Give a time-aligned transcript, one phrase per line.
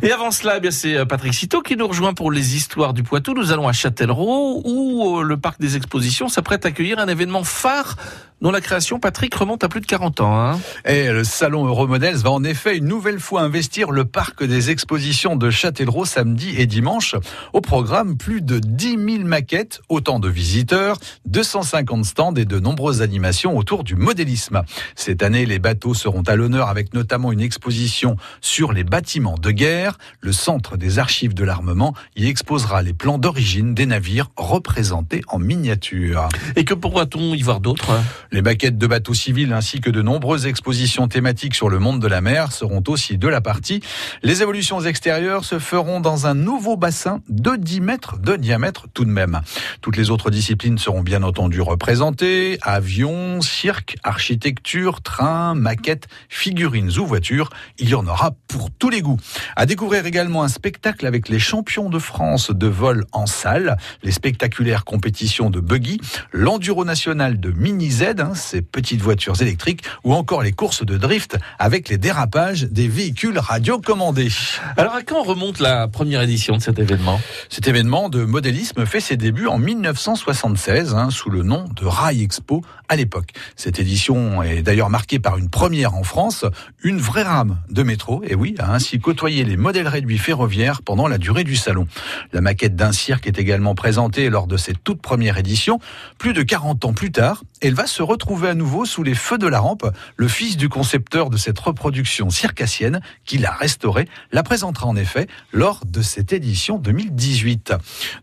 [0.00, 3.02] Et avant cela, eh c'est euh, Patrick Citeau qui nous rejoint pour les histoires du
[3.02, 3.34] Poitou.
[3.34, 7.42] Nous allons à Châtellerault où euh, le parc des expositions s'apprête à accueillir un événement
[7.42, 7.96] phare
[8.40, 10.40] dont la création, Patrick, remonte à plus de 40 ans.
[10.40, 10.60] Hein.
[10.84, 15.36] Et le salon Euromodels va en effet une nouvelle fois investir le parc des expositions
[15.36, 17.16] de Châtellerault samedi et dimanche.
[17.52, 23.02] Au programme, plus de 10 000 maquettes, autant de visiteurs, 250 stands et de nombreuses
[23.02, 24.62] animations autour du modélisme.
[24.94, 29.50] Cette année, les bateaux seront à l'honneur avec notamment une exposition sur les bâtiments de
[29.50, 29.98] guerre.
[30.20, 35.38] Le centre des archives de l'armement y exposera les plans d'origine des navires représentés en
[35.38, 36.28] miniature.
[36.56, 37.92] Et que pourra-t-on y voir d'autres
[38.30, 42.06] les maquettes de bateaux civils ainsi que de nombreuses expositions thématiques sur le monde de
[42.06, 43.80] la mer seront aussi de la partie.
[44.22, 49.04] Les évolutions extérieures se feront dans un nouveau bassin de 10 mètres de diamètre tout
[49.04, 49.40] de même.
[49.80, 52.58] Toutes les autres disciplines seront bien entendu représentées.
[52.62, 57.50] Avions, cirque, architecture, trains, maquettes, figurines ou voitures.
[57.78, 59.18] Il y en aura pour tous les goûts.
[59.56, 64.12] À découvrir également un spectacle avec les champions de France de vol en salle, les
[64.12, 66.00] spectaculaires compétitions de buggy,
[66.32, 70.96] l'enduro national de mini Z Hein, ces petites voitures électriques, ou encore les courses de
[70.96, 74.30] drift avec les dérapages des véhicules radiocommandés.
[74.76, 77.20] Alors à quand remonte la première édition de cet événement?
[77.48, 82.22] Cet événement de modélisme fait ses débuts en 1976 hein, sous le nom de Rail
[82.22, 83.32] Expo à l'époque.
[83.54, 86.44] Cette édition est d'ailleurs marquée par une première en France,
[86.82, 91.06] une vraie rame de métro, et oui, a ainsi côtoyé les modèles réduits ferroviaires pendant
[91.06, 91.86] la durée du salon.
[92.32, 95.78] La maquette d'un cirque est également présentée lors de cette toute première édition.
[96.18, 99.36] Plus de 40 ans plus tard, elle va se retrouver à nouveau sous les feux
[99.36, 99.86] de la rampe.
[100.16, 105.26] Le fils du concepteur de cette reproduction circassienne, qui l'a restaurée, la présentera en effet
[105.52, 107.74] lors de cette édition 2018.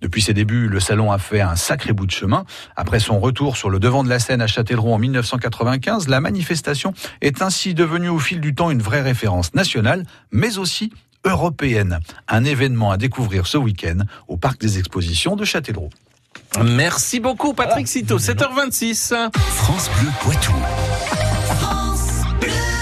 [0.00, 2.46] Depuis ses débuts, le salon a fait un sacré bout de chemin.
[2.76, 6.94] Après son retour sur le devant de la scène à Châtellerault en 1995, la manifestation
[7.20, 10.92] est ainsi devenue au fil du temps une vraie référence nationale, mais aussi
[11.26, 12.00] européenne.
[12.26, 15.90] Un événement à découvrir ce week-end au Parc des Expositions de Châtellerault.
[16.62, 19.14] Merci beaucoup Patrick Cito, 7h26.
[19.56, 20.52] France Bleu Poitou.